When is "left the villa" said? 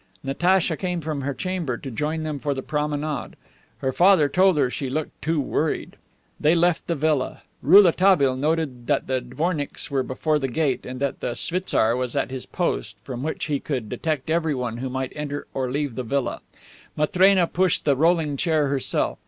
6.55-7.43